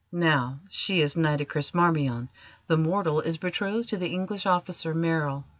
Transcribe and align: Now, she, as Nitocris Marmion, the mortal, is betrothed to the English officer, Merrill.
Now, 0.11 0.61
she, 0.67 1.03
as 1.03 1.15
Nitocris 1.15 1.75
Marmion, 1.75 2.29
the 2.65 2.75
mortal, 2.75 3.21
is 3.21 3.37
betrothed 3.37 3.89
to 3.89 3.97
the 3.97 4.07
English 4.09 4.47
officer, 4.47 4.95
Merrill. 4.95 5.45